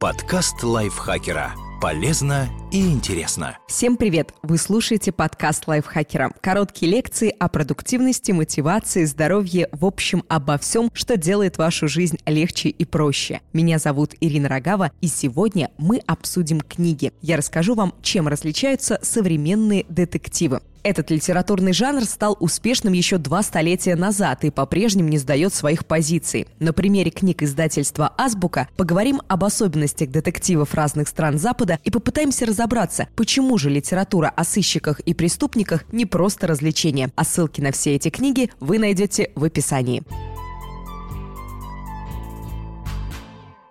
Подкаст 0.00 0.62
лайфхакера. 0.62 1.52
Полезно 1.78 2.48
и 2.70 2.90
интересно. 2.90 3.58
Всем 3.66 3.96
привет! 3.96 4.32
Вы 4.42 4.56
слушаете 4.56 5.12
подкаст 5.12 5.66
лайфхакера. 5.66 6.32
Короткие 6.40 6.92
лекции 6.92 7.34
о 7.38 7.48
продуктивности, 7.48 8.32
мотивации, 8.32 9.04
здоровье, 9.04 9.68
в 9.72 9.84
общем, 9.84 10.24
обо 10.28 10.56
всем, 10.58 10.90
что 10.92 11.16
делает 11.16 11.58
вашу 11.58 11.88
жизнь 11.88 12.18
легче 12.26 12.68
и 12.68 12.84
проще. 12.84 13.40
Меня 13.52 13.78
зовут 13.78 14.14
Ирина 14.20 14.48
Рогава, 14.48 14.92
и 15.00 15.08
сегодня 15.08 15.70
мы 15.78 15.98
обсудим 16.06 16.60
книги. 16.60 17.12
Я 17.22 17.36
расскажу 17.36 17.74
вам, 17.74 17.94
чем 18.02 18.28
различаются 18.28 18.98
современные 19.02 19.84
детективы. 19.88 20.60
Этот 20.82 21.10
литературный 21.10 21.74
жанр 21.74 22.04
стал 22.04 22.36
успешным 22.40 22.94
еще 22.94 23.18
два 23.18 23.42
столетия 23.42 23.96
назад 23.96 24.44
и 24.44 24.50
по-прежнему 24.50 25.10
не 25.10 25.18
сдает 25.18 25.52
своих 25.52 25.84
позиций. 25.84 26.46
На 26.58 26.72
примере 26.72 27.10
книг 27.10 27.42
издательства 27.42 28.14
«Азбука» 28.16 28.66
поговорим 28.76 29.20
об 29.28 29.44
особенностях 29.44 30.08
детективов 30.08 30.72
разных 30.72 31.08
стран 31.08 31.38
Запада 31.38 31.78
и 31.84 31.90
попытаемся 31.90 32.46
разобраться, 32.46 32.59
почему 33.16 33.58
же 33.58 33.70
литература 33.70 34.28
о 34.28 34.44
сыщиках 34.44 35.00
и 35.00 35.14
преступниках 35.14 35.84
не 35.92 36.06
просто 36.06 36.46
развлечение. 36.46 37.10
А 37.16 37.24
ссылки 37.24 37.60
на 37.60 37.72
все 37.72 37.94
эти 37.94 38.10
книги 38.10 38.50
вы 38.60 38.78
найдете 38.78 39.32
в 39.34 39.44
описании. 39.44 40.02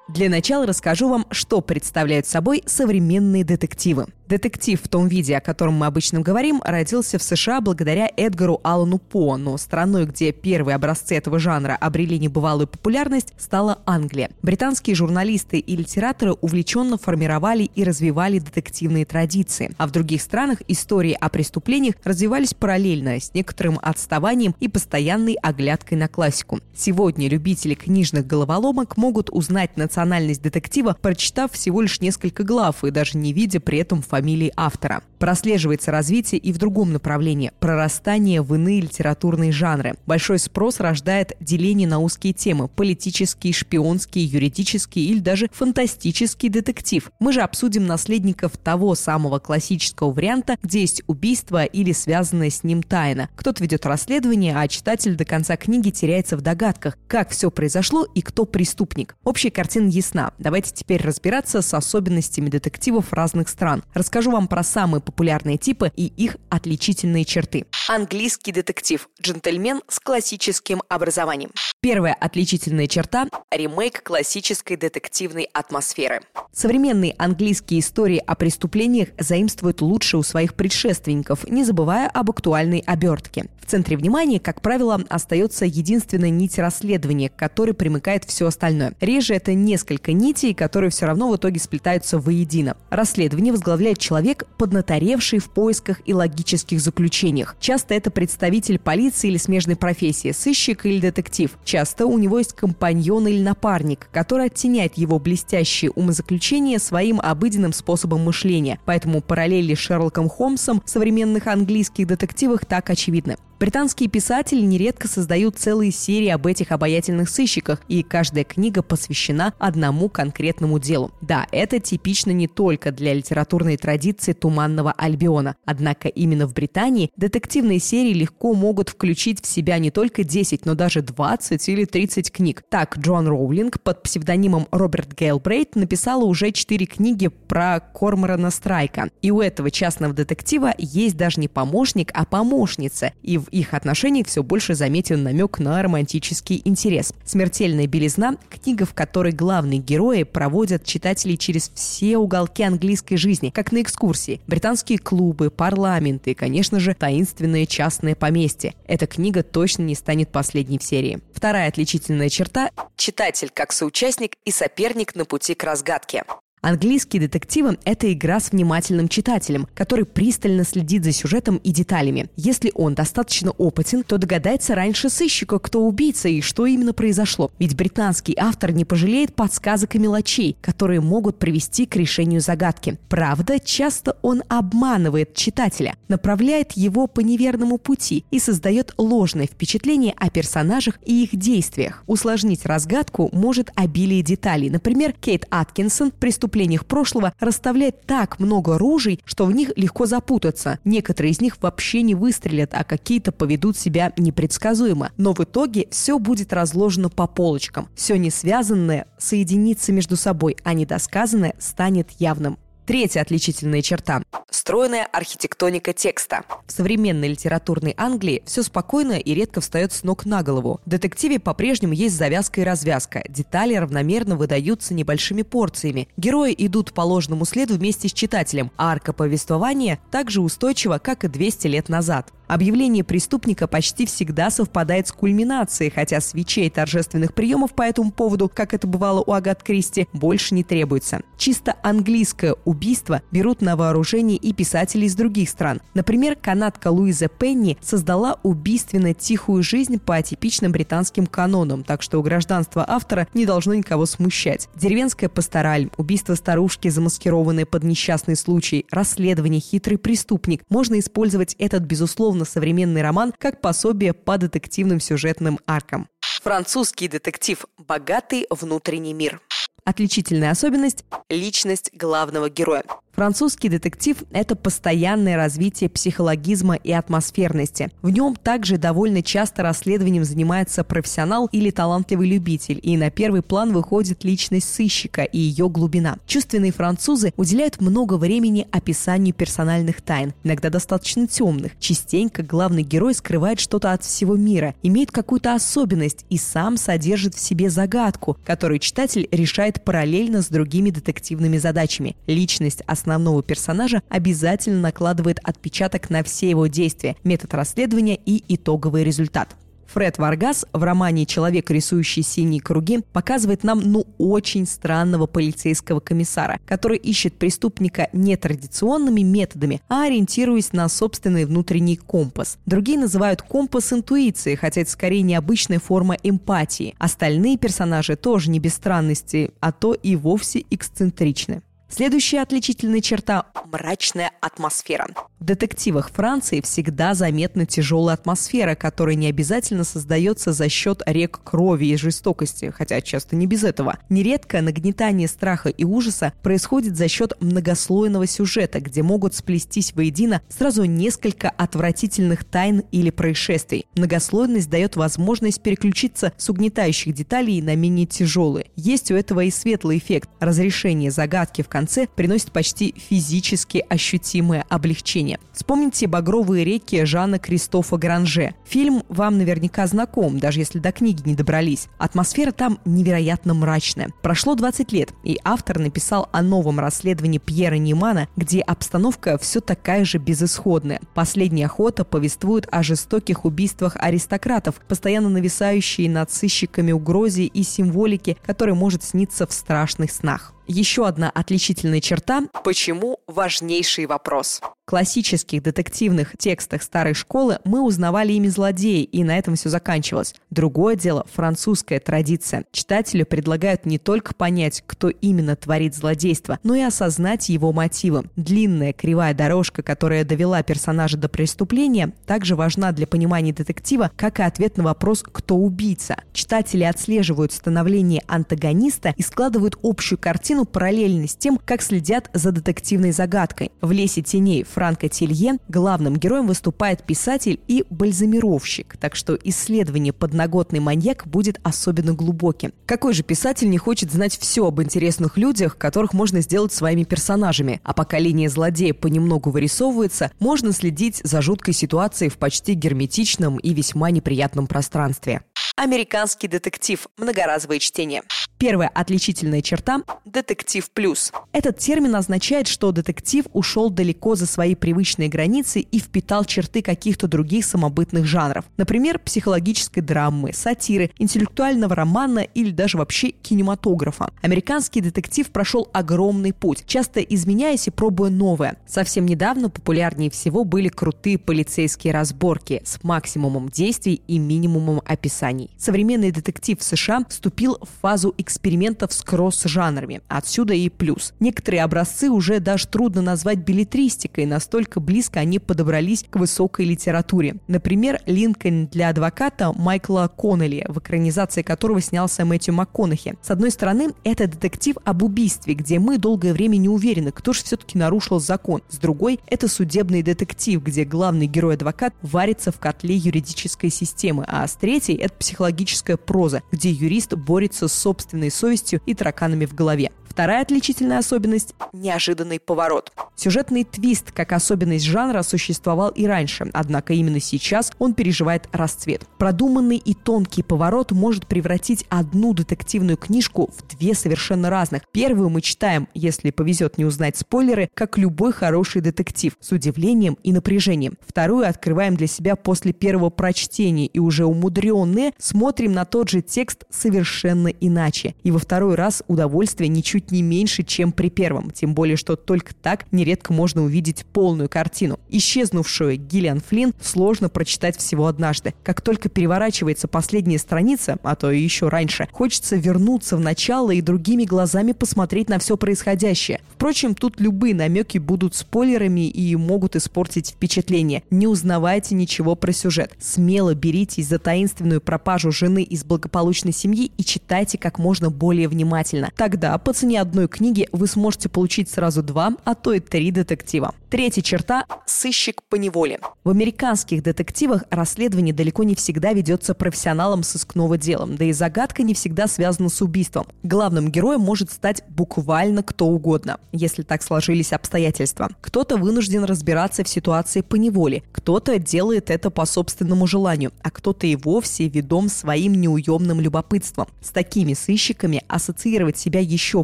Для 0.09 0.29
начала 0.29 0.65
расскажу 0.65 1.07
вам, 1.07 1.25
что 1.29 1.61
представляют 1.61 2.25
собой 2.25 2.63
современные 2.65 3.43
детективы. 3.43 4.07
Детектив 4.29 4.79
в 4.79 4.87
том 4.87 5.07
виде, 5.07 5.35
о 5.35 5.41
котором 5.41 5.73
мы 5.73 5.87
обычно 5.87 6.19
говорим, 6.19 6.61
родился 6.63 7.17
в 7.17 7.23
США 7.23 7.61
благодаря 7.61 8.07
Эдгару 8.15 8.59
Аллану 8.63 8.99
По, 8.99 9.37
но 9.37 9.57
страной, 9.57 10.05
где 10.05 10.31
первые 10.31 10.75
образцы 10.75 11.15
этого 11.15 11.39
жанра 11.39 11.75
обрели 11.75 12.19
небывалую 12.19 12.67
популярность, 12.67 13.33
стала 13.39 13.79
Англия. 13.87 14.29
Британские 14.43 14.95
журналисты 14.95 15.57
и 15.57 15.75
литераторы 15.75 16.33
увлеченно 16.33 16.99
формировали 16.99 17.71
и 17.73 17.83
развивали 17.83 18.37
детективные 18.37 19.03
традиции, 19.03 19.73
а 19.79 19.87
в 19.87 19.91
других 19.91 20.21
странах 20.21 20.61
истории 20.67 21.17
о 21.19 21.29
преступлениях 21.29 21.95
развивались 22.03 22.53
параллельно, 22.53 23.19
с 23.19 23.33
некоторым 23.33 23.79
отставанием 23.81 24.53
и 24.59 24.67
постоянной 24.67 25.39
оглядкой 25.41 25.97
на 25.97 26.07
классику. 26.07 26.59
Сегодня 26.75 27.27
любители 27.29 27.73
книжных 27.73 28.27
головоломок 28.27 28.95
могут 28.95 29.31
узнать 29.31 29.75
национальность 29.75 30.43
детектива, 30.43 30.95
прочитав 31.01 31.53
всего 31.53 31.81
лишь 31.81 31.99
несколько 31.99 32.43
глав 32.43 32.83
и 32.83 32.91
даже 32.91 33.17
не 33.17 33.33
видя 33.33 33.59
при 33.59 33.79
этом 33.79 34.03
фамилии 34.03 34.18
фамилии 34.19 34.51
автора. 34.57 35.01
Прослеживается 35.19 35.91
развитие 35.91 36.39
и 36.39 36.53
в 36.53 36.57
другом 36.57 36.93
направлении– 36.93 37.51
прорастание 37.59 38.41
в 38.41 38.55
иные 38.55 38.79
литературные 38.81 39.51
жанры. 39.51 39.95
Большой 40.05 40.39
спрос 40.39 40.79
рождает 40.79 41.33
деление 41.41 41.87
на 41.87 41.99
узкие 41.99 42.31
темы– 42.31 42.67
политический, 42.75 43.51
шпионский, 43.51 44.21
юридический 44.21 45.05
или 45.05 45.19
даже 45.19 45.49
фантастический 45.51 46.47
детектив. 46.47 47.11
Мы 47.19 47.33
же 47.33 47.41
обсудим 47.41 47.85
наследников 47.85 48.57
того 48.57 48.95
самого 48.95 49.39
классического 49.39 50.11
варианта, 50.11 50.57
где 50.63 50.79
есть 50.79 51.03
убийство 51.07 51.65
или 51.65 51.91
связанное 51.91 52.49
с 52.49 52.63
ним 52.63 52.81
тайна. 52.81 53.29
Кто-то 53.35 53.61
ведет 53.61 53.85
расследование, 53.85 54.55
а 54.55 54.67
читатель 54.69 55.15
до 55.15 55.25
конца 55.25 55.57
книги 55.57 55.89
теряется 55.89 56.37
в 56.37 56.41
догадках, 56.41 56.97
как 57.07 57.29
все 57.31 57.51
произошло 57.51 58.05
и 58.15 58.21
кто 58.21 58.45
преступник. 58.45 59.17
Общая 59.25 59.51
картина 59.51 59.89
ясна. 59.89 60.31
Давайте 60.39 60.71
теперь 60.73 61.01
разбираться 61.01 61.61
с 61.61 61.73
особенностями 61.73 62.49
детективов 62.49 63.11
разных 63.11 63.49
стран. 63.49 63.83
Расскажу 63.93 64.31
вам 64.31 64.47
про 64.47 64.63
самые 64.63 65.01
популярные 65.09 65.57
типы 65.57 65.91
и 65.95 66.05
их 66.05 66.37
отличительные 66.49 67.25
черты. 67.25 67.65
Английский 67.87 68.51
детектив. 68.51 69.09
Джентльмен 69.21 69.81
с 69.87 69.99
классическим 69.99 70.83
образованием. 70.89 71.51
Первая 71.81 72.13
отличительная 72.13 72.87
черта– 72.87 73.27
ремейк 73.51 74.03
классической 74.03 74.77
детективной 74.77 75.49
атмосферы. 75.53 76.21
Современные 76.51 77.15
английские 77.17 77.79
истории 77.79 78.21
о 78.25 78.35
преступлениях 78.35 79.09
заимствуют 79.17 79.81
лучше 79.81 80.17
у 80.17 80.23
своих 80.23 80.53
предшественников, 80.53 81.49
не 81.49 81.63
забывая 81.63 82.09
об 82.09 82.29
актуальной 82.29 82.83
обертке. 82.85 83.49
В 83.61 83.71
центре 83.71 83.97
внимания, 83.97 84.39
как 84.39 84.61
правило, 84.61 85.01
остается 85.09 85.65
единственная 85.65 86.31
нить 86.31 86.57
расследования, 86.57 87.29
к 87.29 87.35
которой 87.35 87.73
примыкает 87.73 88.25
все 88.25 88.47
остальное. 88.47 88.93
Реже 88.99 89.35
это 89.35 89.53
несколько 89.53 90.11
нитей, 90.11 90.53
которые 90.53 90.89
все 90.89 91.05
равно 91.05 91.29
в 91.29 91.35
итоге 91.37 91.59
сплетаются 91.59 92.19
воедино. 92.19 92.77
Расследование 92.89 93.53
возглавляет 93.53 93.99
человек, 93.99 94.45
поднаторевший 94.57 94.98
в 95.39 95.49
поисках 95.49 96.01
и 96.05 96.13
логических 96.13 96.79
заключениях. 96.79 97.55
Часто 97.59 97.93
это 97.93 98.11
представитель 98.11 98.79
полиции 98.79 99.29
или 99.29 99.37
смежной 99.37 99.75
профессии, 99.75 100.31
сыщик 100.31 100.85
или 100.85 100.99
детектив. 100.99 101.57
Часто 101.63 102.05
у 102.05 102.17
него 102.17 102.37
есть 102.37 102.53
компаньон 102.53 103.27
или 103.27 103.41
напарник, 103.41 104.09
который 104.11 104.47
оттеняет 104.47 104.97
его 104.97 105.19
блестящие 105.19 105.91
умозаключения 105.91 106.79
своим 106.79 107.19
обыденным 107.19 107.73
способом 107.73 108.21
мышления. 108.25 108.79
Поэтому 108.85 109.21
параллели 109.21 109.73
с 109.73 109.79
Шерлоком 109.79 110.29
Холмсом 110.29 110.81
в 110.85 110.89
современных 110.89 111.47
английских 111.47 112.07
детективах 112.07 112.65
так 112.65 112.89
очевидны. 112.89 113.37
Британские 113.59 114.07
писатели 114.07 114.61
нередко 114.61 115.09
создают 115.09 115.59
целые 115.59 115.91
серии 115.91 116.29
об 116.29 116.47
этих 116.47 116.71
обаятельных 116.71 117.29
сыщиках, 117.29 117.81
и 117.89 118.03
каждая 118.03 118.45
книга 118.45 118.81
посвящена 118.81 119.53
одному 119.59 120.07
конкретному 120.07 120.79
делу. 120.79 121.11
Да, 121.19 121.45
это 121.51 121.81
типично 121.81 122.31
не 122.31 122.47
только 122.47 122.93
для 122.93 123.13
литературной 123.13 123.75
традиции 123.75 124.31
Туманного 124.31 124.93
Альбиона. 124.93 125.57
Однако 125.65 126.07
именно 126.07 126.47
в 126.47 126.53
Британии 126.53 127.11
детективные 127.17 127.79
серии 127.79 128.13
легко 128.13 128.53
могут 128.53 128.87
включить 128.87 129.43
в 129.43 129.45
себя 129.45 129.77
не 129.77 129.91
только 129.91 130.23
10, 130.23 130.65
но 130.65 130.73
даже 130.73 131.01
20 131.01 131.67
или 131.67 131.83
30 131.83 132.31
книг. 132.31 132.63
Так, 132.69 132.97
Джон 132.97 133.27
Роулинг 133.27 133.81
под 133.81 134.03
псевдонимом 134.03 134.69
Роберт 134.71 135.19
Гейлбрейт 135.19 135.75
написала 135.75 136.23
уже 136.23 136.53
4 136.53 136.85
книги 136.85 137.27
про 137.27 137.81
Корморана 137.81 138.51
Страйка. 138.51 139.09
И 139.21 139.31
у 139.31 139.41
этого 139.41 139.69
частного 139.69 140.13
детектива 140.13 140.73
есть 140.77 141.17
даже 141.17 141.41
не 141.41 141.49
помощник, 141.49 142.09
а 142.13 142.23
помощница. 142.23 143.11
И 143.21 143.37
в 143.37 143.48
их 143.51 143.73
отношениях 143.73 144.27
все 144.27 144.43
больше 144.43 144.75
заметен 144.75 145.23
намек 145.23 145.59
на 145.59 145.81
романтический 145.81 146.61
интерес. 146.65 147.13
«Смертельная 147.25 147.87
белизна»— 147.87 148.37
книга, 148.49 148.85
в 148.85 148.93
которой 148.93 149.31
главные 149.31 149.79
герои 149.79 150.23
проводят 150.23 150.85
читателей 150.85 151.37
через 151.37 151.71
все 151.73 152.17
уголки 152.17 152.63
английской 152.63 153.15
жизни, 153.15 153.49
как 153.49 153.71
на 153.71 153.81
экскурсии. 153.81 154.41
Британские 154.47 154.99
клубы, 154.99 155.49
парламенты 155.49 156.31
и, 156.31 156.35
конечно 156.35 156.79
же, 156.79 156.93
таинственное 156.93 157.65
частное 157.65 158.15
поместье. 158.15 158.73
Эта 158.85 159.07
книга 159.07 159.43
точно 159.43 159.83
не 159.83 159.95
станет 159.95 160.31
последней 160.31 160.79
в 160.79 160.83
серии. 160.83 161.19
Вторая 161.33 161.67
отличительная 161.69 162.29
черта– 162.29 162.71
читатель 162.95 163.49
как 163.53 163.71
соучастник 163.71 164.33
и 164.45 164.51
соперник 164.51 165.15
на 165.15 165.25
пути 165.25 165.55
к 165.55 165.63
разгадке. 165.63 166.23
Английские 166.61 167.21
детективы– 167.21 167.77
это 167.85 168.11
игра 168.11 168.39
с 168.41 168.51
внимательным 168.51 169.07
читателем, 169.07 169.67
который 169.73 170.03
пристально 170.03 170.65
следит 170.65 171.05
за 171.05 171.13
сюжетом 171.13 171.55
и 171.57 171.71
деталями. 171.71 172.27
Если 172.35 172.71
он 172.75 172.95
достаточно 172.95 173.51
опытен, 173.51 174.03
то 174.03 174.17
догадается 174.17 174.75
раньше 174.75 175.09
сыщика, 175.09 175.57
кто 175.59 175.85
убийца 175.87 176.27
и 176.27 176.41
что 176.41 176.65
именно 176.65 176.91
произошло. 176.91 177.49
Ведь 177.59 177.77
британский 177.77 178.35
автор 178.37 178.73
не 178.73 178.83
пожалеет 178.83 179.35
подсказок 179.35 179.95
и 179.95 179.99
мелочей, 179.99 180.57
которые 180.59 180.99
могут 180.99 181.39
привести 181.39 181.85
к 181.85 181.95
решению 181.95 182.41
загадки. 182.41 182.97
Правда, 183.07 183.57
часто 183.59 184.17
он 184.21 184.43
обманывает 184.49 185.35
читателя, 185.35 185.95
направляет 186.09 186.73
его 186.73 187.07
по 187.07 187.21
неверному 187.21 187.77
пути 187.77 188.25
и 188.31 188.39
создает 188.39 188.93
ложное 188.97 189.45
впечатление 189.45 190.13
о 190.17 190.29
персонажах 190.29 190.99
и 191.05 191.23
их 191.23 191.37
действиях. 191.37 192.03
Усложнить 192.05 192.65
разгадку 192.65 193.29
может 193.31 193.71
обилие 193.75 194.23
деталей. 194.23 194.69
Например, 194.69 195.13
Кейт 195.13 195.45
Аткинсон– 195.49 196.11
преступник 196.19 196.48
преступлениях 196.49 196.85
прошлого 196.85 197.33
расставляет 197.39 198.05
так 198.05 198.39
много 198.39 198.77
ружей, 198.77 199.19
что 199.23 199.45
в 199.45 199.51
них 199.51 199.71
легко 199.75 200.05
запутаться. 200.05 200.79
Некоторые 200.83 201.31
из 201.31 201.41
них 201.41 201.57
вообще 201.61 202.01
не 202.01 202.15
выстрелят, 202.15 202.71
а 202.73 202.83
какие-то 202.83 203.31
поведут 203.31 203.77
себя 203.77 204.11
непредсказуемо. 204.17 205.11
Но 205.17 205.33
в 205.33 205.39
итоге 205.41 205.87
все 205.91 206.17
будет 206.17 206.51
разложено 206.51 207.09
по 207.09 207.27
полочкам. 207.27 207.87
Все 207.95 208.17
не 208.17 208.31
связанное 208.31 209.05
соединится 209.17 209.93
между 209.93 210.15
собой, 210.15 210.57
а 210.63 210.73
недосказанное 210.73 211.53
станет 211.59 212.09
явным. 212.17 212.57
Третья 212.85 213.21
отличительная 213.21 213.83
черта– 213.83 214.23
стройная 214.51 215.05
архитектоника 215.05 215.93
текста. 215.93 216.43
В 216.65 216.71
современной 216.71 217.29
литературной 217.29 217.93
Англии 217.97 218.43
все 218.45 218.63
спокойно 218.63 219.13
и 219.13 219.33
редко 219.33 219.61
встает 219.61 219.91
с 219.93 220.03
ног 220.03 220.25
на 220.25 220.43
голову. 220.43 220.81
В 220.85 220.89
детективе 220.89 221.39
по-прежнему 221.39 221.93
есть 221.93 222.15
завязка 222.15 222.61
и 222.61 222.63
развязка. 222.63 223.23
Детали 223.27 223.75
равномерно 223.75 224.35
выдаются 224.35 224.93
небольшими 224.93 225.41
порциями. 225.41 226.07
Герои 226.17 226.53
идут 226.57 226.93
по 226.93 227.01
ложному 227.01 227.45
следу 227.45 227.75
вместе 227.75 228.09
с 228.09 228.13
читателем, 228.13 228.71
а 228.77 228.91
арка 228.91 229.13
повествования 229.13 229.99
так 230.11 230.29
же 230.29 230.41
устойчива, 230.41 230.97
как 230.97 231.23
и 231.23 231.27
200 231.27 231.67
лет 231.67 231.89
назад. 231.89 232.31
Объявление 232.49 233.03
преступника 233.03 233.67
почти 233.67 234.07
всегда 234.07 234.49
совпадает 234.49 235.07
с 235.07 235.11
кульминацией, 235.11 235.91
хотя 235.91 236.19
свечей 236.19 236.67
торжественных 236.71 237.35
приемов 237.35 237.75
по 237.75 237.83
этому 237.83 238.11
поводу, 238.11 238.49
как 238.49 238.73
это 238.73 238.87
бывало 238.87 239.23
у 239.25 239.33
Агат 239.33 239.61
Кристи, 239.61 240.07
больше 240.13 240.55
не 240.55 240.63
требуется. 240.63 241.21
Чисто 241.37 241.75
английское 241.83 242.55
убийство 242.65 243.21
берут 243.31 243.61
на 243.61 243.75
вооружение 243.75 244.38
и 244.41 244.53
писатели 244.53 245.05
из 245.05 245.15
других 245.15 245.49
стран. 245.49 245.81
Например, 245.93 246.35
канадка 246.35 246.89
Луиза 246.89 247.27
Пенни 247.27 247.77
создала 247.81 248.39
убийственно 248.43 249.13
тихую 249.13 249.63
жизнь 249.63 249.99
по 249.99 250.15
атипичным 250.15 250.71
британским 250.71 251.27
канонам, 251.27 251.83
так 251.83 252.01
что 252.01 252.21
гражданство 252.21 252.85
автора 252.87 253.27
не 253.33 253.45
должно 253.45 253.73
никого 253.73 254.05
смущать. 254.05 254.69
Деревенская 254.75 255.29
пастораль, 255.29 255.89
убийство 255.97 256.35
старушки, 256.35 256.87
замаскированное 256.87 257.65
под 257.65 257.83
несчастный 257.83 258.35
случай, 258.35 258.85
расследование, 258.91 259.61
хитрый 259.61 259.97
преступник. 259.97 260.63
Можно 260.69 260.99
использовать 260.99 261.55
этот, 261.59 261.83
безусловно, 261.83 262.45
современный 262.45 263.01
роман 263.01 263.33
как 263.37 263.61
пособие 263.61 264.13
по 264.13 264.37
детективным 264.37 264.99
сюжетным 264.99 265.59
аркам. 265.67 266.07
Французский 266.41 267.07
детектив 267.07 267.65
«Богатый 267.77 268.45
внутренний 268.49 269.13
мир». 269.13 269.41
Отличительная 269.83 270.51
особенность– 270.51 271.03
личность 271.29 271.89
главного 271.93 272.49
героя. 272.49 272.83
Французский 273.19 273.67
детектив– 273.67 274.23
это 274.31 274.55
постоянное 274.55 275.35
развитие 275.35 275.89
психологизма 275.89 276.75
и 276.75 276.93
атмосферности. 276.93 277.91
В 278.01 278.11
нем 278.11 278.33
также 278.33 278.77
довольно 278.77 279.21
часто 279.21 279.61
расследованием 279.61 280.23
занимается 280.23 280.85
профессионал 280.85 281.49
или 281.51 281.69
талантливый 281.69 282.29
любитель, 282.29 282.79
и 282.81 282.95
на 282.95 283.11
первый 283.11 283.41
план 283.41 283.73
выходит 283.73 284.23
личность 284.23 284.73
сыщика 284.73 285.23
и 285.23 285.37
ее 285.37 285.67
глубина. 285.67 286.15
Чувственные 286.27 286.71
французы 286.71 287.33
уделяют 287.35 287.81
много 287.81 288.13
времени 288.13 288.65
описанию 288.71 289.35
персональных 289.35 290.01
тайн, 290.01 290.33
иногда 290.45 290.69
достаточно 290.69 291.27
темных. 291.27 291.73
Частенько 291.77 292.41
главный 292.41 292.83
герой 292.83 293.13
скрывает 293.13 293.59
что-то 293.59 293.91
от 293.91 294.01
всего 294.05 294.37
мира, 294.37 294.75
имеет 294.81 295.11
какую-то 295.11 295.55
особенность 295.55 296.25
и 296.29 296.37
сам 296.37 296.77
содержит 296.77 297.35
в 297.35 297.41
себе 297.41 297.69
загадку, 297.69 298.37
которую 298.45 298.79
читатель 298.79 299.27
решает 299.29 299.83
параллельно 299.83 300.41
с 300.41 300.47
другими 300.47 300.89
детективными 300.89 301.57
задачами. 301.57 302.15
Личность 302.25 302.81
основная 302.87 303.08
основного 303.09 303.41
персонажа 303.41 304.03
обязательно 304.07 304.79
накладывает 304.79 305.39
отпечаток 305.43 306.11
на 306.11 306.23
все 306.23 306.49
его 306.49 306.67
действия, 306.67 307.15
метод 307.23 307.55
расследования 307.55 308.19
и 308.23 308.43
итоговый 308.53 309.03
результат. 309.03 309.55
Фред 309.87 310.19
Варгас 310.19 310.67
в 310.71 310.83
романе 310.83 311.25
«Человек, 311.25 311.71
рисующий 311.71 312.21
синие 312.21 312.61
круги» 312.61 312.99
показывает 313.11 313.63
нам, 313.63 313.79
ну, 313.79 314.05
очень 314.19 314.67
странного 314.67 315.25
полицейского 315.25 315.99
комиссара, 315.99 316.59
который 316.67 316.97
ищет 316.97 317.39
преступника 317.39 318.07
не 318.13 318.37
традиционными 318.37 319.21
методами, 319.21 319.81
а 319.89 320.03
ориентируясь 320.03 320.73
на 320.73 320.87
собственный 320.89 321.45
внутренний 321.45 321.97
компас. 321.97 322.59
Другие 322.67 322.99
называют 322.99 323.41
компас 323.41 323.91
интуиции, 323.91 324.53
хотя 324.53 324.81
это 324.81 324.91
скорее 324.91 325.23
необычная 325.23 325.79
форма 325.79 326.15
эмпатии. 326.21 326.93
Остальные 326.99 327.57
персонажи 327.57 328.15
тоже 328.15 328.51
не 328.51 328.59
без 328.59 328.75
странностей, 328.75 329.49
а 329.59 329.71
то 329.71 329.95
и 329.95 330.15
вовсе 330.15 330.65
эксцентричны. 330.69 331.63
Следующая 331.89 332.41
отличительная 332.41 333.01
черта– 333.01 333.47
мрачная 333.65 334.31
атмосфера. 334.41 335.07
В 335.39 335.43
детективах 335.43 336.11
Франции 336.11 336.61
всегда 336.61 337.15
заметна 337.15 337.65
тяжелая 337.65 338.13
атмосфера, 338.13 338.75
которая 338.75 339.15
не 339.15 339.27
обязательно 339.27 339.83
создается 339.83 340.53
за 340.53 340.69
счет 340.69 341.01
рек 341.05 341.39
крови 341.43 341.87
и 341.87 341.95
жестокости, 341.95 342.71
хотя 342.75 343.01
часто 343.01 343.35
не 343.35 343.47
без 343.47 343.63
этого. 343.63 343.97
Нередко 344.09 344.61
нагнетание 344.61 345.27
страха 345.27 345.69
и 345.69 345.83
ужаса 345.83 346.33
происходит 346.43 346.95
за 346.95 347.07
счет 347.07 347.33
многослойного 347.39 348.27
сюжета, 348.27 348.79
где 348.81 349.01
могут 349.01 349.33
сплестись 349.33 349.93
воедино 349.93 350.41
сразу 350.47 350.83
несколько 350.83 351.49
отвратительных 351.49 352.43
тайн 352.43 352.83
или 352.91 353.09
происшествий. 353.09 353.87
Многослойность 353.95 354.69
дает 354.69 354.95
возможность 354.95 355.63
переключиться 355.63 356.33
с 356.37 356.49
угнетающих 356.49 357.13
деталей 357.13 357.61
на 357.61 357.75
менее 357.75 358.05
тяжелые. 358.05 358.67
Есть 358.75 359.09
у 359.09 359.15
этого 359.15 359.41
и 359.41 359.51
светлый 359.51 359.97
эффект– 359.97 360.29
разрешение 360.39 361.09
загадки 361.11 361.61
в 361.61 361.69
конце 361.69 361.78
приносит 362.15 362.51
почти 362.51 362.93
физически 362.97 363.85
ощутимое 363.89 364.65
облегчение. 364.69 365.39
Вспомните 365.53 366.07
«Багровые 366.07 366.63
реки» 366.63 367.03
Жана 367.05 367.39
Кристофа 367.39 367.97
Гранже. 367.97 368.55
Фильм 368.65 369.03
вам 369.09 369.37
наверняка 369.37 369.87
знаком, 369.87 370.39
даже 370.39 370.59
если 370.59 370.79
до 370.79 370.91
книги 370.91 371.21
не 371.25 371.35
добрались. 371.35 371.87
Атмосфера 371.97 372.51
там 372.51 372.79
невероятно 372.85 373.53
мрачная. 373.53 374.11
Прошло 374.21 374.55
20 374.55 374.91
лет, 374.91 375.13
и 375.23 375.39
автор 375.43 375.79
написал 375.79 376.29
о 376.31 376.41
новом 376.41 376.79
расследовании 376.79 377.39
Пьера 377.39 377.75
Нимана, 377.75 378.27
где 378.35 378.61
обстановка 378.61 379.37
все 379.37 379.59
такая 379.59 380.05
же 380.05 380.17
безысходная. 380.17 381.01
Последняя 381.13 381.65
охота 381.65 382.03
повествует 382.03 382.67
о 382.71 382.83
жестоких 382.83 383.45
убийствах 383.45 383.95
аристократов, 383.95 384.75
постоянно 384.87 385.29
нависающие 385.29 386.09
над 386.09 386.31
сыщиками 386.31 386.91
угрозе 386.91 387.45
и 387.45 387.63
символики, 387.63 388.37
которая 388.45 388.75
может 388.75 389.03
сниться 389.03 389.45
в 389.45 389.53
страшных 389.53 390.11
снах. 390.11 390.53
Еще 390.71 391.07
одна 391.07 391.31
отличительная 391.31 391.99
черта– 391.99 392.43
почему 392.63 393.21
важнейший 393.25 394.05
вопрос. 394.05 394.61
Классических 394.89 395.61
детективных 395.61 396.35
текстах 396.35 396.81
старой 396.81 397.13
школы 397.13 397.59
мы 397.63 397.83
узнавали 397.83 398.33
имя 398.33 398.49
злодея, 398.49 399.03
и 399.03 399.23
на 399.23 399.37
этом 399.37 399.53
все 399.53 399.69
заканчивалось. 399.69 400.33
Другое 400.49 400.95
дело– 400.95 401.27
французская 401.31 401.99
традиция. 401.99 402.65
Читателю 402.71 403.27
предлагают 403.27 403.85
не 403.85 403.99
только 403.99 404.33
понять, 404.33 404.83
кто 404.87 405.09
именно 405.09 405.55
творит 405.55 405.93
злодейство, 405.93 406.57
но 406.63 406.73
и 406.73 406.81
осознать 406.81 407.49
его 407.49 407.71
мотивы. 407.71 408.31
Длинная 408.35 408.91
кривая 408.91 409.35
дорожка, 409.35 409.83
которая 409.83 410.23
довела 410.23 410.63
персонажа 410.63 411.17
до 411.17 411.29
преступления, 411.29 412.11
также 412.25 412.55
важна 412.55 412.91
для 412.91 413.05
понимания 413.05 413.53
детектива, 413.53 414.09
как 414.15 414.39
и 414.39 414.41
ответ 414.41 414.77
на 414.77 414.85
вопрос 414.85 415.21
«кто 415.21 415.55
убийца?». 415.55 416.15
Читатели 416.33 416.83
отслеживают 416.83 417.53
становление 417.53 418.23
антагониста 418.25 419.13
и 419.15 419.21
складывают 419.21 419.77
общую 419.83 420.17
картину 420.17 420.65
параллельно 420.65 421.27
с 421.27 421.35
тем, 421.35 421.59
как 421.63 421.83
следят 421.83 422.31
за 422.33 422.51
детективной 422.51 423.11
загадкой. 423.11 423.71
В 423.81 423.91
«Лесе 423.91 424.23
теней» 424.23 424.63
Франко 424.79 425.09
Тилье 425.09 425.57
главным 425.67 426.15
героем 426.15 426.47
выступает 426.47 427.03
писатель 427.03 427.59
и 427.67 427.83
бальзамировщик, 427.89 428.95
так 428.97 429.13
что 429.13 429.37
исследование 429.43 430.13
«Подноготный 430.13 430.79
маньяк» 430.79 431.27
будет 431.27 431.59
особенно 431.63 432.13
глубоким. 432.13 432.71
Какой 432.85 433.13
же 433.13 433.23
писатель 433.23 433.69
не 433.69 433.77
хочет 433.77 434.09
знать 434.09 434.37
все 434.39 434.65
об 434.65 434.81
интересных 434.81 435.35
людях, 435.35 435.77
которых 435.77 436.13
можно 436.13 436.39
сделать 436.39 436.71
своими 436.71 437.03
персонажами? 437.03 437.81
А 437.83 437.93
пока 437.93 438.19
линия 438.19 438.47
злодея 438.47 438.93
понемногу 438.93 439.51
вырисовывается, 439.51 440.31
можно 440.39 440.71
следить 440.71 441.19
за 441.25 441.41
жуткой 441.41 441.73
ситуацией 441.73 442.29
в 442.29 442.37
почти 442.37 442.73
герметичном 442.73 443.57
и 443.57 443.73
весьма 443.73 444.11
неприятном 444.11 444.65
пространстве. 444.65 445.41
Американский 445.75 446.47
детектив. 446.47 447.07
Многоразовое 447.17 447.79
чтение. 447.79 448.21
Первая 448.57 448.89
отличительная 448.89 449.61
черта– 449.61 450.01
детектив 450.25 450.91
плюс. 450.91 451.31
Этот 451.53 451.77
термин 451.77 452.13
означает, 452.17 452.67
что 452.67 452.91
детектив 452.91 453.45
ушел 453.53 453.89
далеко 453.89 454.35
за 454.35 454.45
свои 454.45 454.68
привычные 454.75 455.29
границы 455.29 455.79
и 455.79 455.99
впитал 455.99 456.45
черты 456.45 456.81
каких-то 456.81 457.27
других 457.27 457.65
самобытных 457.65 458.25
жанров. 458.25 458.65
Например, 458.77 459.19
психологической 459.19 460.03
драмы, 460.03 460.53
сатиры, 460.53 461.11
интеллектуального 461.17 461.95
романа 461.95 462.39
или 462.39 462.71
даже 462.71 462.97
вообще 462.97 463.29
кинематографа. 463.29 464.31
Американский 464.41 465.01
детектив 465.01 465.49
прошел 465.49 465.89
огромный 465.93 466.53
путь, 466.53 466.83
часто 466.85 467.19
изменяясь 467.21 467.87
и 467.87 467.91
пробуя 467.91 468.29
новое. 468.29 468.77
Совсем 468.87 469.25
недавно 469.25 469.69
популярнее 469.69 470.29
всего 470.29 470.63
были 470.63 470.89
крутые 470.89 471.37
полицейские 471.37 472.13
разборки 472.13 472.81
с 472.83 473.03
максимумом 473.03 473.69
действий 473.69 474.21
и 474.27 474.39
минимумом 474.39 475.01
описаний. 475.05 475.69
Современный 475.77 476.31
детектив 476.31 476.79
в 476.79 476.83
США 476.83 477.25
вступил 477.29 477.77
в 477.81 478.01
фазу 478.01 478.33
экспериментов 478.37 479.13
с 479.13 479.21
кросс-жанрами. 479.23 480.21
Отсюда 480.27 480.73
и 480.73 480.89
плюс. 480.89 481.33
Некоторые 481.39 481.83
образцы 481.83 482.29
уже 482.29 482.59
даже 482.59 482.87
трудно 482.87 483.21
назвать 483.21 483.59
билетристикой, 483.59 484.45
настолько 484.59 484.99
близко 484.99 485.39
они 485.39 485.57
подобрались 485.57 486.25
к 486.29 486.35
высокой 486.35 486.83
литературе. 486.83 487.55
Например, 487.67 488.19
«Линкольн 488.25 488.87
для 488.87 489.07
адвоката» 489.07 489.71
Майкла 489.71 490.29
Коннелли, 490.35 490.85
в 490.89 490.99
экранизации 490.99 491.61
которого 491.61 492.01
снялся 492.01 492.43
Мэтью 492.43 492.73
МакКонахи. 492.73 493.37
С 493.41 493.51
одной 493.51 493.71
стороны, 493.71 494.09
это 494.25 494.47
детектив 494.47 494.97
об 495.05 495.23
убийстве, 495.23 495.75
где 495.75 495.97
мы 495.97 496.17
долгое 496.17 496.51
время 496.51 496.75
не 496.75 496.89
уверены, 496.89 497.31
кто 497.31 497.53
же 497.53 497.63
все-таки 497.63 497.97
нарушил 497.97 498.41
закон. 498.41 498.81
С 498.89 498.97
другой, 498.97 499.39
это 499.47 499.69
судебный 499.69 500.23
детектив, 500.23 500.83
где 500.83 501.05
главный 501.05 501.47
герой-адвокат 501.47 502.13
варится 502.21 502.73
в 502.73 502.79
котле 502.79 503.15
юридической 503.15 503.89
системы, 503.89 504.43
а 504.45 504.67
с 504.67 504.73
третьей— 504.73 505.15
это 505.17 505.33
психологическая 505.35 506.17
проза, 506.17 506.63
где 506.69 506.91
юрист 506.91 507.33
борется 507.35 507.87
с 507.87 507.93
собственной 507.93 508.51
совестью 508.51 508.99
и 509.05 509.13
тараканами 509.13 509.65
в 509.65 509.73
голове. 509.73 510.11
Вторая 510.29 510.61
отличительная 510.61 511.17
особенность– 511.17 511.73
неожиданный 511.93 512.59
поворот. 512.59 513.11
Сюжетный 513.35 513.83
твист, 513.83 514.31
как 514.31 514.53
особенность 514.53 515.05
жанра, 515.05 515.41
существовал 515.41 516.09
и 516.09 516.25
раньше, 516.25 516.69
однако 516.71 517.13
именно 517.13 517.39
сейчас 517.39 517.91
он 517.99 518.13
переживает 518.13 518.69
расцвет. 518.71 519.25
Продуманный 519.37 519.97
и 519.97 520.13
тонкий 520.13 520.61
поворот 520.61 521.11
может 521.11 521.47
превратить 521.47 522.05
одну 522.09 522.53
детективную 522.53 523.17
книжку 523.17 523.69
в 523.75 523.97
две 523.97 524.13
совершенно 524.13 524.69
разных. 524.69 525.03
Первую 525.11 525.49
мы 525.49 525.61
читаем, 525.61 526.07
если 526.13 526.51
повезет 526.51 526.97
не 526.97 527.05
узнать 527.05 527.37
спойлеры, 527.37 527.89
как 527.93 528.17
любой 528.17 528.53
хороший 528.53 529.01
детектив, 529.01 529.57
с 529.59 529.71
удивлением 529.71 530.37
и 530.43 530.53
напряжением. 530.53 531.17
Вторую 531.25 531.67
открываем 531.67 532.15
для 532.15 532.27
себя 532.27 532.55
после 532.55 532.93
первого 532.93 533.29
прочтения 533.29 534.05
и 534.05 534.19
уже 534.19 534.45
умудренные 534.45 535.33
смотрим 535.37 535.93
на 535.93 536.05
тот 536.05 536.29
же 536.29 536.41
текст 536.41 536.85
совершенно 536.89 537.69
иначе. 537.69 538.35
И 538.43 538.51
во 538.51 538.59
второй 538.59 538.95
раз 538.95 539.23
удовольствие 539.27 539.87
ничуть 539.87 540.18
не 540.31 540.41
меньше, 540.41 540.83
чем 540.83 541.11
при 541.11 541.29
первом, 541.29 541.71
тем 541.71 541.93
более, 541.93 542.17
что 542.17 542.35
только 542.35 542.73
так 542.73 543.05
нередко 543.11 543.53
можно 543.53 543.83
увидеть 543.83 544.25
полную 544.25 544.69
картину. 544.69 545.19
Исчезнувшую 545.29 546.17
Гиллиан 546.17 546.61
Флинн 546.61 546.93
сложно 547.01 547.49
прочитать 547.49 547.97
всего 547.97 548.27
однажды. 548.27 548.73
Как 548.83 549.01
только 549.01 549.29
переворачивается 549.29 550.07
последняя 550.07 550.59
страница, 550.59 551.17
а 551.23 551.35
то 551.35 551.51
и 551.51 551.61
еще 551.61 551.89
раньше, 551.89 552.27
хочется 552.31 552.75
вернуться 552.75 553.37
в 553.37 553.39
начало 553.39 553.91
и 553.91 554.01
другими 554.01 554.43
глазами 554.43 554.91
посмотреть 554.91 555.49
на 555.49 555.59
все 555.59 555.77
происходящее. 555.77 556.61
Впрочем, 556.73 557.15
тут 557.15 557.39
любые 557.39 557.75
намеки 557.75 558.17
будут 558.17 558.55
спойлерами 558.55 559.27
и 559.27 559.55
могут 559.55 559.95
испортить 559.95 560.51
впечатление. 560.51 561.23
Не 561.29 561.47
узнавайте 561.47 562.15
ничего 562.15 562.55
про 562.55 562.71
сюжет. 562.71 563.13
Смело 563.19 563.73
беритесь 563.73 564.27
за 564.27 564.39
таинственную 564.39 565.01
пропажу 565.01 565.51
жены 565.51 565.83
из 565.83 566.03
благополучной 566.03 566.73
семьи 566.73 567.11
и 567.17 567.23
читайте 567.23 567.77
как 567.77 567.99
можно 567.99 568.29
более 568.29 568.67
внимательно. 568.67 569.31
Тогда 569.35 569.77
по 569.77 569.93
цене 570.09 570.21
одной 570.21 570.47
книги 570.47 570.87
вы 570.91 571.05
сможете 571.05 571.49
получить 571.49 571.87
сразу 571.87 572.23
два, 572.23 572.53
а 572.63 572.73
то 572.73 572.93
и 572.93 572.99
три 572.99 573.29
детектива. 573.29 573.93
Третья 574.09 574.41
черта– 574.41 574.85
сыщик 575.05 575.61
по 575.69 575.75
неволе. 575.75 576.19
В 576.43 576.49
американских 576.49 577.21
детективах 577.21 577.83
расследование 577.91 578.55
далеко 578.55 578.83
не 578.83 578.95
всегда 578.95 579.33
ведется 579.33 579.75
профессионалом 579.75 580.41
сыскного 580.41 580.97
дела, 580.97 581.27
да 581.27 581.45
и 581.45 581.51
загадка 581.51 582.01
не 582.01 582.15
всегда 582.15 582.47
связана 582.47 582.89
с 582.89 583.03
убийством. 583.03 583.45
Главным 583.61 584.09
героем 584.09 584.41
может 584.41 584.71
стать 584.71 585.03
буквально 585.09 585.83
кто 585.83 586.07
угодно, 586.07 586.59
если 586.71 587.03
так 587.03 587.21
сложились 587.21 587.71
обстоятельства. 587.71 588.49
Кто-то 588.61 588.97
вынужден 588.97 589.43
разбираться 589.43 590.03
в 590.03 590.09
ситуации 590.09 590.61
по 590.61 590.75
неволе, 590.75 591.21
кто-то 591.31 591.77
делает 591.77 592.31
это 592.31 592.49
по 592.49 592.65
собственному 592.65 593.27
желанию, 593.27 593.73
а 593.83 593.91
кто-то 593.91 594.25
и 594.25 594.35
вовсе 594.35 594.87
ведом 594.87 595.29
своим 595.29 595.73
неуемным 595.73 596.41
любопытством. 596.41 597.09
С 597.21 597.29
такими 597.29 597.75
сыщиками 597.75 598.43
ассоциировать 598.47 599.19
себя 599.19 599.39
еще 599.39 599.83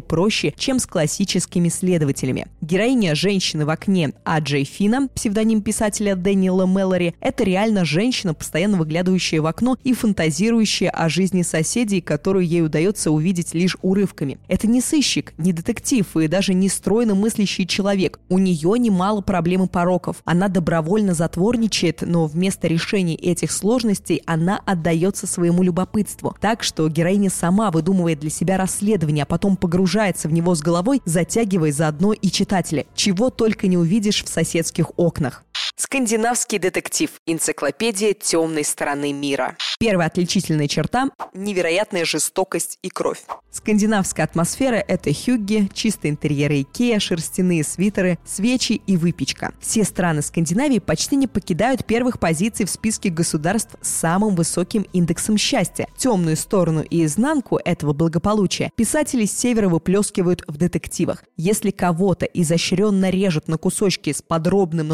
проще, 0.00 0.52
чем 0.56 0.80
с 0.80 0.86
классическими 0.86 1.68
следователями. 1.68 2.48
Героиня 2.60 3.14
женщины 3.14 3.64
в 3.64 3.70
окне 3.70 4.14
а 4.24 4.40
Джей 4.40 4.64
Фина, 4.64 5.08
псевдоним 5.14 5.62
писателя 5.62 6.16
Дэниела 6.16 6.66
Мэллори, 6.66 7.14
это 7.20 7.44
реально 7.44 7.84
женщина, 7.84 8.34
постоянно 8.34 8.76
выглядывающая 8.76 9.40
в 9.40 9.46
окно 9.46 9.76
и 9.84 9.92
фантазирующая 9.92 10.90
о 10.90 11.08
жизни 11.08 11.42
соседей, 11.42 12.00
которую 12.00 12.46
ей 12.46 12.62
удается 12.62 13.10
увидеть 13.10 13.54
лишь 13.54 13.76
урывками. 13.82 14.38
Это 14.48 14.66
не 14.66 14.80
сыщик, 14.80 15.34
не 15.38 15.52
детектив 15.52 16.16
и 16.16 16.28
даже 16.28 16.54
не 16.54 16.68
стройно 16.68 17.14
мыслящий 17.14 17.66
человек. 17.66 18.20
У 18.28 18.38
нее 18.38 18.78
немало 18.78 19.20
проблем 19.20 19.64
и 19.64 19.68
пороков. 19.68 20.16
Она 20.24 20.48
добровольно 20.48 21.14
затворничает, 21.14 22.02
но 22.02 22.26
вместо 22.26 22.68
решения 22.68 23.16
этих 23.16 23.52
сложностей 23.52 24.22
она 24.26 24.60
отдается 24.64 25.26
своему 25.26 25.62
любопытству. 25.62 26.36
Так 26.40 26.62
что 26.62 26.88
героиня 26.88 27.30
сама 27.30 27.70
выдумывает 27.70 28.20
для 28.20 28.30
себя 28.30 28.56
расследование, 28.56 29.24
а 29.24 29.26
потом 29.26 29.56
погружается 29.56 30.28
в 30.28 30.32
него 30.32 30.54
с 30.54 30.60
головой, 30.60 31.02
затягивая 31.04 31.72
заодно 31.72 32.12
и 32.12 32.30
читателя. 32.30 32.86
Чего 32.94 33.30
только 33.30 33.66
не 33.66 33.76
увидишь 33.76 34.05
увидишь 34.06 34.24
в 34.24 34.28
соседских 34.28 34.96
окнах. 34.96 35.42
Скандинавский 35.76 36.58
детектив. 36.58 37.10
Энциклопедия 37.26 38.14
темной 38.14 38.64
стороны 38.64 39.12
мира. 39.12 39.56
Первая 39.78 40.08
отличительная 40.08 40.68
черта– 40.68 41.10
невероятная 41.34 42.04
жестокость 42.04 42.78
и 42.82 42.88
кровь. 42.88 43.22
Скандинавская 43.50 44.24
атмосфера– 44.24 44.76
это 44.88 45.12
хюгги, 45.12 45.70
чистые 45.74 46.12
интерьеры 46.12 46.62
Икеа, 46.62 46.98
шерстяные 46.98 47.62
свитеры, 47.62 48.18
свечи 48.24 48.80
и 48.86 48.96
выпечка. 48.96 49.52
Все 49.60 49.84
страны 49.84 50.22
Скандинавии 50.22 50.78
почти 50.78 51.16
не 51.16 51.26
покидают 51.26 51.84
первых 51.84 52.18
позиций 52.18 52.66
в 52.66 52.70
списке 52.70 53.10
государств 53.10 53.76
с 53.80 53.88
самым 53.88 54.34
высоким 54.34 54.86
индексом 54.92 55.36
счастья. 55.36 55.88
Темную 55.96 56.36
сторону 56.36 56.82
и 56.82 57.04
изнанку 57.04 57.60
этого 57.64 57.92
благополучия 57.92 58.70
писатели 58.76 59.26
с 59.26 59.38
севера 59.38 59.68
выплескивают 59.68 60.42
в 60.46 60.56
детективах. 60.56 61.24
Если 61.36 61.70
кого-то 61.70 62.26
изощренно 62.26 63.10
режут 63.10 63.48
на 63.48 63.58
кусочки 63.58 64.12
с 64.12 64.22
подробным 64.22 64.88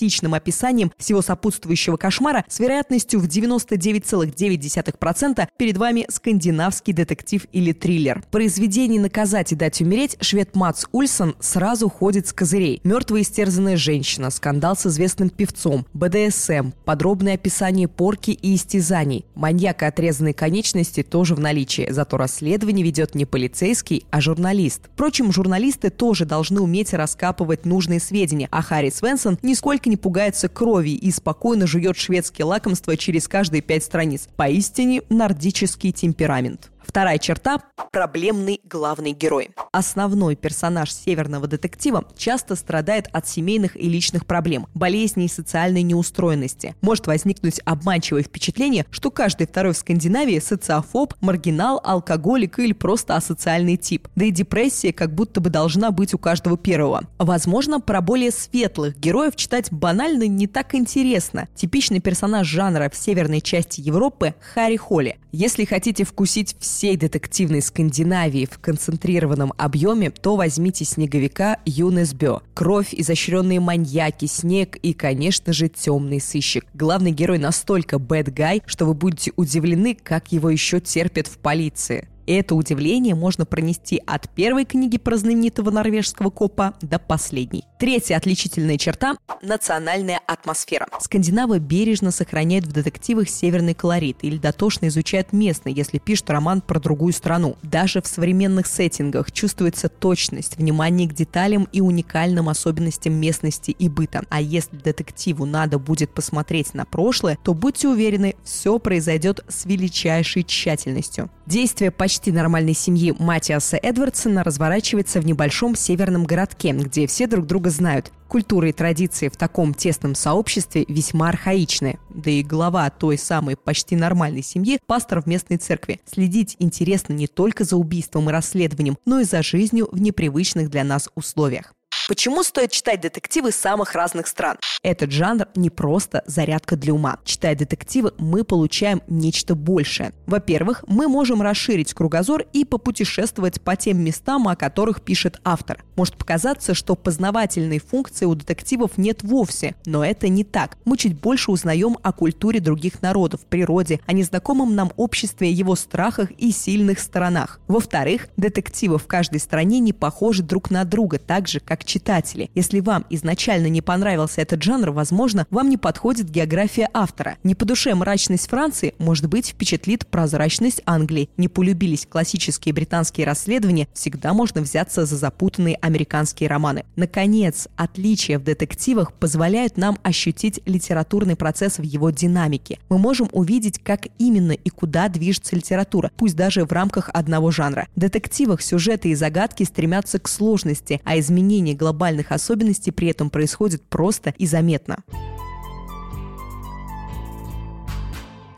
натуралистичным 0.00 0.34
описанием 0.34 0.92
всего 0.98 1.22
сопутствующего 1.22 1.96
кошмара, 1.96 2.44
с 2.48 2.58
вероятностью 2.58 3.20
в 3.20 3.26
99, 3.26 4.04
2,9% 4.04 5.48
перед 5.56 5.76
вами 5.76 6.06
скандинавский 6.08 6.92
детектив 6.92 7.46
или 7.52 7.72
триллер. 7.72 8.22
Произведение 8.30 9.00
«Наказать 9.00 9.52
и 9.52 9.56
дать 9.56 9.80
умереть» 9.80 10.16
швед 10.20 10.54
Мац 10.54 10.84
Ульсон 10.92 11.36
сразу 11.40 11.88
ходит 11.88 12.28
с 12.28 12.32
козырей. 12.32 12.80
Мертвая 12.84 13.22
истерзанная 13.22 13.76
женщина, 13.76 14.30
скандал 14.30 14.76
с 14.76 14.86
известным 14.86 15.30
певцом, 15.30 15.86
БДСМ, 15.92 16.72
подробное 16.84 17.34
описание 17.34 17.88
порки 17.88 18.30
и 18.30 18.54
истязаний. 18.54 19.24
Маньяк 19.34 19.82
и 19.82 19.86
отрезанные 19.86 20.34
конечности 20.34 21.02
тоже 21.02 21.34
в 21.34 21.40
наличии, 21.40 21.88
зато 21.90 22.16
расследование 22.16 22.84
ведет 22.84 23.14
не 23.14 23.24
полицейский, 23.24 24.04
а 24.10 24.20
журналист. 24.20 24.82
Впрочем, 24.94 25.32
журналисты 25.32 25.90
тоже 25.90 26.24
должны 26.24 26.60
уметь 26.60 26.94
раскапывать 26.94 27.66
нужные 27.66 28.00
сведения, 28.00 28.48
а 28.50 28.62
Харри 28.62 28.90
Свенсон 28.90 29.38
нисколько 29.42 29.89
не 29.90 29.98
пугается 29.98 30.48
крови 30.48 30.90
и 30.90 31.10
спокойно 31.10 31.66
жует 31.66 31.98
шведские 31.98 32.46
лакомства 32.46 32.96
через 32.96 33.28
каждые 33.28 33.60
пять 33.60 33.84
страниц. 33.84 34.28
Поистине 34.36 35.02
нордический 35.10 35.92
темперамент. 35.92 36.70
Вторая 36.90 37.18
черта– 37.18 37.60
проблемный 37.92 38.60
главный 38.64 39.12
герой. 39.12 39.50
Основной 39.70 40.34
персонаж 40.34 40.92
северного 40.92 41.46
детектива 41.46 42.04
часто 42.16 42.56
страдает 42.56 43.06
от 43.12 43.28
семейных 43.28 43.76
и 43.76 43.88
личных 43.88 44.26
проблем, 44.26 44.66
болезней 44.74 45.26
и 45.26 45.28
социальной 45.28 45.82
неустроенности. 45.82 46.74
Может 46.80 47.06
возникнуть 47.06 47.60
обманчивое 47.64 48.24
впечатление, 48.24 48.86
что 48.90 49.12
каждый 49.12 49.46
второй 49.46 49.72
в 49.72 49.76
Скандинавии– 49.76 50.40
социофоб, 50.44 51.14
маргинал, 51.20 51.80
алкоголик 51.84 52.58
или 52.58 52.72
просто 52.72 53.14
асоциальный 53.14 53.76
тип. 53.76 54.08
Да 54.16 54.24
и 54.24 54.32
депрессия 54.32 54.92
как 54.92 55.14
будто 55.14 55.40
бы 55.40 55.48
должна 55.48 55.92
быть 55.92 56.12
у 56.12 56.18
каждого 56.18 56.58
первого. 56.58 57.04
Возможно, 57.18 57.80
про 57.80 58.00
более 58.00 58.32
светлых 58.32 58.98
героев 58.98 59.36
читать 59.36 59.70
банально 59.70 60.26
не 60.26 60.48
так 60.48 60.74
интересно. 60.74 61.46
Типичный 61.54 62.00
персонаж 62.00 62.48
жанра 62.48 62.90
в 62.92 62.96
северной 62.96 63.42
части 63.42 63.80
Европы– 63.80 64.34
Харри 64.54 64.76
Холли. 64.76 65.20
Если 65.30 65.64
хотите 65.64 66.02
вкусить 66.04 66.56
всей 66.80 66.96
детективной 66.96 67.60
Скандинавии 67.60 68.48
в 68.50 68.58
концентрированном 68.58 69.52
объеме, 69.58 70.10
то 70.10 70.34
возьмите 70.34 70.86
«Снеговика» 70.86 71.58
Юнес 71.66 72.14
Бё. 72.14 72.40
Кровь, 72.54 72.94
изощренные 72.94 73.60
маньяки, 73.60 74.24
снег 74.24 74.76
и, 74.76 74.94
конечно 74.94 75.52
же, 75.52 75.68
темный 75.68 76.22
сыщик. 76.22 76.64
Главный 76.72 77.10
герой 77.10 77.36
настолько 77.36 77.98
guy, 77.98 78.62
что 78.64 78.86
вы 78.86 78.94
будете 78.94 79.30
удивлены, 79.36 79.94
как 79.94 80.32
его 80.32 80.48
еще 80.48 80.80
терпят 80.80 81.26
в 81.26 81.36
полиции. 81.36 82.08
Это 82.32 82.54
удивление 82.54 83.16
можно 83.16 83.44
пронести 83.44 84.00
от 84.06 84.30
первой 84.30 84.64
книги 84.64 84.98
про 84.98 85.16
знаменитого 85.16 85.72
норвежского 85.72 86.30
копа 86.30 86.74
до 86.80 87.00
последней. 87.00 87.64
Третья 87.80 88.16
отличительная 88.16 88.78
черта– 88.78 89.16
национальная 89.42 90.20
атмосфера. 90.28 90.86
Скандинавы 91.00 91.58
бережно 91.58 92.12
сохраняют 92.12 92.66
в 92.66 92.72
детективах 92.72 93.28
северный 93.28 93.74
колорит 93.74 94.18
или 94.22 94.36
дотошно 94.36 94.86
изучают 94.86 95.32
местный, 95.32 95.72
если 95.72 95.98
пишут 95.98 96.30
роман 96.30 96.60
про 96.60 96.78
другую 96.78 97.12
страну. 97.14 97.56
Даже 97.64 98.00
в 98.00 98.06
современных 98.06 98.68
сеттингах 98.68 99.32
чувствуется 99.32 99.88
точность, 99.88 100.56
внимание 100.56 101.08
к 101.08 101.14
деталям 101.14 101.66
и 101.72 101.80
уникальным 101.80 102.48
особенностям 102.48 103.14
местности 103.14 103.72
и 103.72 103.88
быта. 103.88 104.22
А 104.28 104.40
если 104.40 104.76
детективу 104.76 105.46
надо 105.46 105.80
будет 105.80 106.14
посмотреть 106.14 106.74
на 106.74 106.84
прошлое, 106.84 107.36
то 107.42 107.54
будьте 107.54 107.88
уверены, 107.88 108.36
все 108.44 108.78
произойдет 108.78 109.44
с 109.48 109.64
величайшей 109.64 110.44
тщательностью. 110.44 111.28
Действие 111.46 111.90
почти 111.90 112.19
нормальной 112.28 112.74
семьи 112.74 113.14
Матиаса 113.18 113.78
Эдвардсона 113.78 114.44
разворачивается 114.44 115.20
в 115.20 115.24
небольшом 115.24 115.74
северном 115.74 116.24
городке, 116.24 116.72
где 116.72 117.06
все 117.06 117.26
друг 117.26 117.46
друга 117.46 117.70
знают. 117.70 118.12
Культура 118.28 118.68
и 118.68 118.72
традиции 118.72 119.28
в 119.28 119.36
таком 119.38 119.72
тесном 119.72 120.14
сообществе 120.14 120.84
весьма 120.86 121.30
архаичны. 121.30 121.98
Да 122.10 122.30
и 122.30 122.42
глава 122.42 122.90
той 122.90 123.16
самой 123.16 123.56
почти 123.56 123.96
нормальной 123.96 124.42
семьи– 124.42 124.78
пастор 124.86 125.22
в 125.22 125.26
местной 125.26 125.56
церкви. 125.56 126.02
Следить 126.04 126.56
интересно 126.58 127.14
не 127.14 127.26
только 127.26 127.64
за 127.64 127.76
убийством 127.76 128.28
и 128.28 128.32
расследованием, 128.32 128.98
но 129.06 129.20
и 129.20 129.24
за 129.24 129.42
жизнью 129.42 129.88
в 129.90 130.00
непривычных 130.00 130.68
для 130.68 130.84
нас 130.84 131.08
условиях. 131.14 131.72
Почему 132.10 132.42
стоит 132.42 132.72
читать 132.72 133.00
детективы 133.00 133.52
самых 133.52 133.94
разных 133.94 134.26
стран? 134.26 134.56
Этот 134.82 135.12
жанр 135.12 135.46
не 135.54 135.70
просто 135.70 136.24
зарядка 136.26 136.74
для 136.74 136.92
ума. 136.92 137.18
Читая 137.24 137.54
детективы, 137.54 138.14
мы 138.18 138.42
получаем 138.42 139.00
нечто 139.06 139.54
большее. 139.54 140.12
Во-первых, 140.26 140.82
мы 140.88 141.06
можем 141.06 141.40
расширить 141.40 141.94
кругозор 141.94 142.46
и 142.52 142.64
попутешествовать 142.64 143.60
по 143.60 143.76
тем 143.76 144.02
местам, 144.02 144.48
о 144.48 144.56
которых 144.56 145.02
пишет 145.02 145.40
автор. 145.44 145.84
Может 145.94 146.16
показаться, 146.16 146.74
что 146.74 146.96
познавательной 146.96 147.78
функции 147.78 148.24
у 148.24 148.34
детективов 148.34 148.98
нет 148.98 149.22
вовсе, 149.22 149.76
но 149.86 150.04
это 150.04 150.28
не 150.28 150.42
так. 150.42 150.78
Мы 150.84 150.96
чуть 150.96 151.20
больше 151.20 151.52
узнаем 151.52 151.96
о 152.02 152.12
культуре 152.12 152.58
других 152.58 153.02
народов, 153.02 153.42
природе, 153.44 154.00
о 154.06 154.14
незнакомом 154.14 154.74
нам 154.74 154.92
обществе, 154.96 155.52
его 155.52 155.76
страхах 155.76 156.32
и 156.32 156.50
сильных 156.50 156.98
сторонах. 156.98 157.60
Во-вторых, 157.68 158.26
детективы 158.36 158.98
в 158.98 159.06
каждой 159.06 159.38
стране 159.38 159.78
не 159.78 159.92
похожи 159.92 160.42
друг 160.42 160.70
на 160.70 160.84
друга, 160.84 161.20
так 161.20 161.46
же, 161.46 161.60
как 161.60 161.79
читатели 161.84 162.10
читатели. 162.10 162.50
Если 162.54 162.80
вам 162.80 163.04
изначально 163.10 163.68
не 163.68 163.82
понравился 163.82 164.40
этот 164.40 164.62
жанр, 164.62 164.90
возможно, 164.90 165.46
вам 165.50 165.68
не 165.68 165.76
подходит 165.76 166.30
география 166.30 166.88
автора. 166.92 167.36
Не 167.44 167.54
по 167.54 167.64
душе 167.64 167.94
мрачность 167.94 168.48
Франции, 168.48 168.94
может 168.98 169.26
быть, 169.26 169.48
впечатлит 169.48 170.06
прозрачность 170.06 170.82
Англии. 170.86 171.28
Не 171.36 171.48
полюбились 171.48 172.06
классические 172.06 172.74
британские 172.74 173.26
расследования, 173.26 173.88
всегда 173.94 174.32
можно 174.32 174.60
взяться 174.60 175.06
за 175.06 175.16
запутанные 175.16 175.76
американские 175.80 176.48
романы. 176.48 176.84
Наконец, 176.96 177.68
отличия 177.76 178.38
в 178.38 178.44
детективах 178.44 179.12
позволяют 179.12 179.76
нам 179.76 179.98
ощутить 180.02 180.60
литературный 180.66 181.36
процесс 181.36 181.78
в 181.78 181.82
его 181.82 182.10
динамике. 182.10 182.78
Мы 182.88 182.98
можем 182.98 183.28
увидеть, 183.32 183.78
как 183.82 184.06
именно 184.18 184.52
и 184.52 184.68
куда 184.70 185.08
движется 185.08 185.56
литература, 185.56 186.10
пусть 186.16 186.36
даже 186.36 186.64
в 186.64 186.72
рамках 186.72 187.10
одного 187.12 187.50
жанра. 187.50 187.86
В 187.94 188.00
детективах 188.00 188.62
сюжеты 188.62 189.10
и 189.10 189.14
загадки 189.14 189.62
стремятся 189.64 190.18
к 190.18 190.28
сложности, 190.28 191.00
а 191.04 191.18
изменение 191.18 191.69
главы 191.74 191.90
глобальных 192.00 192.32
особенностей 192.32 192.92
при 192.92 193.08
этом 193.08 193.28
происходит 193.28 193.82
просто 193.82 194.32
и 194.38 194.46
заметно. 194.46 194.98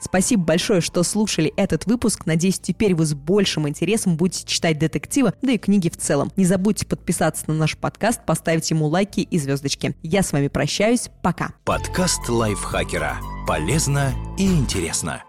Спасибо 0.00 0.44
большое, 0.44 0.82
что 0.82 1.02
слушали 1.02 1.52
этот 1.56 1.86
выпуск. 1.86 2.26
Надеюсь, 2.26 2.58
теперь 2.58 2.94
вы 2.94 3.06
с 3.06 3.14
большим 3.14 3.66
интересом 3.66 4.16
будете 4.16 4.46
читать 4.46 4.78
детективы, 4.78 5.32
да 5.40 5.52
и 5.52 5.58
книги 5.58 5.88
в 5.88 5.96
целом. 5.96 6.30
Не 6.36 6.44
забудьте 6.44 6.84
подписаться 6.84 7.44
на 7.46 7.54
наш 7.54 7.78
подкаст, 7.78 8.24
поставить 8.26 8.70
ему 8.70 8.86
лайки 8.86 9.20
и 9.20 9.38
звездочки. 9.38 9.96
Я 10.02 10.22
с 10.22 10.32
вами 10.32 10.48
прощаюсь. 10.48 11.08
Пока. 11.22 11.54
Подкаст 11.64 12.28
лайфхакера. 12.28 13.16
Полезно 13.46 14.12
и 14.38 14.46
интересно. 14.46 15.22